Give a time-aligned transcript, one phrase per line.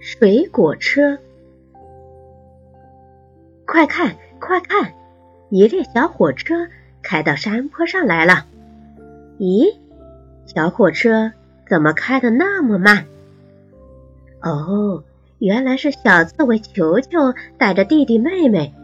[0.00, 1.18] 水果车，
[3.66, 4.94] 快看快看，
[5.50, 6.54] 一列小火车
[7.02, 8.46] 开到山坡上来了。
[9.38, 9.76] 咦，
[10.46, 11.32] 小火车
[11.68, 13.06] 怎么开的那么慢？
[14.40, 15.02] 哦，
[15.38, 18.74] 原来是小刺猬球球带着弟弟妹妹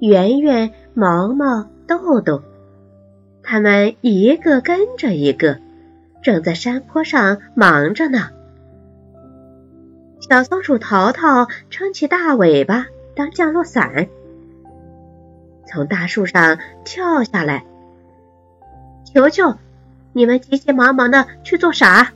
[0.00, 2.42] 圆圆、毛毛、豆豆，
[3.42, 5.58] 他们一个跟着一个，
[6.22, 8.30] 正在山坡上忙着呢。
[10.20, 14.06] 小松鼠淘淘撑起大尾巴当降落伞，
[15.66, 17.64] 从大树上跳下来。
[19.04, 19.54] 球球，
[20.12, 22.12] 你们急急忙忙的去做啥？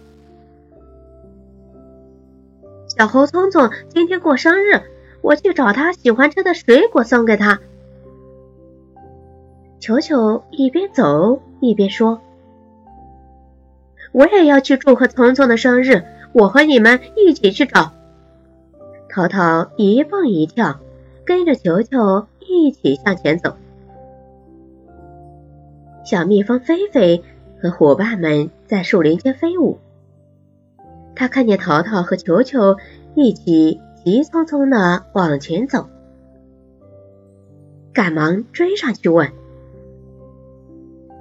[2.86, 4.82] 小猴聪聪今天过生日，
[5.22, 7.58] 我去找他喜欢吃的水果送给他。
[9.80, 12.20] 球球一边走一边说
[14.12, 17.92] ：“我也要去祝贺聪聪的生日，我和你们一起去找。”
[19.08, 20.80] 淘淘一蹦一跳，
[21.24, 23.56] 跟着球球一起向前走。
[26.04, 27.22] 小蜜蜂菲菲
[27.62, 29.78] 和伙伴们在树林间飞舞。
[31.16, 32.76] 他看见淘淘和球球
[33.14, 35.88] 一起急匆匆的往前走，
[37.92, 39.30] 赶忙追上去问：“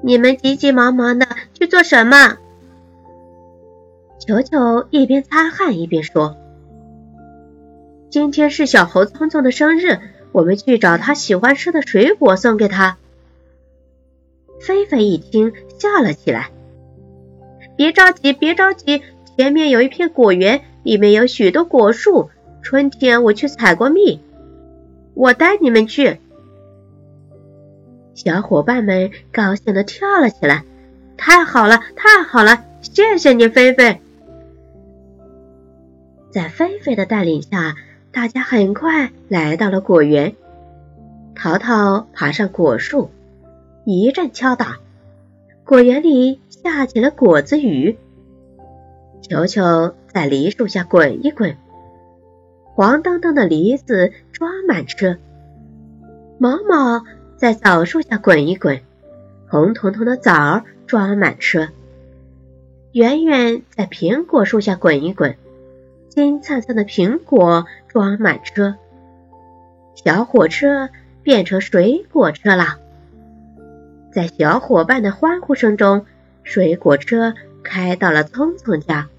[0.01, 2.39] 你们急急忙忙的去做什么？”
[4.25, 6.37] 球球一边擦汗一边说。
[8.09, 9.99] 今天是小猴子聪聪的生日，
[10.31, 12.97] 我们去找他喜欢吃的水果送给他。
[14.61, 16.51] 菲菲一听笑了起来，
[17.75, 19.01] 别着急，别着急，
[19.35, 22.29] 前面有一片果园，里面有许多果树。
[22.61, 24.21] 春天我去采过蜜，
[25.15, 26.21] 我带你们去。
[28.13, 30.63] 小伙伴们高兴的跳了起来，
[31.17, 33.99] 太好了，太好了，谢谢你，菲菲。
[36.33, 37.75] 在菲菲的带领下。
[38.11, 40.35] 大家很快来到了果园，
[41.33, 43.09] 淘淘爬上果树，
[43.85, 44.77] 一阵敲打，
[45.65, 47.97] 果园里下起了果子雨。
[49.23, 51.57] 球球在梨树下滚一滚，
[52.75, 55.15] 黄澄澄的梨子装满车；
[56.37, 57.03] 毛毛
[57.35, 58.79] 在枣树下滚一滚，
[59.49, 61.69] 红彤彤的枣装满车；
[62.91, 65.35] 圆圆在苹果树下滚一滚。
[66.13, 68.75] 金灿灿的苹果装满车，
[69.95, 70.91] 小火车
[71.23, 72.77] 变成水果车了。
[74.11, 76.05] 在小伙伴的欢呼声中，
[76.43, 79.09] 水果车开到了聪聪家。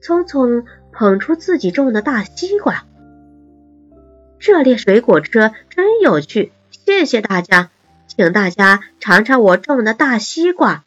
[0.00, 2.84] 聪聪捧出自己种的大西瓜。
[4.38, 7.70] 这列水果车真有趣，谢谢大家，
[8.06, 10.84] 请大家尝尝我种的大西瓜。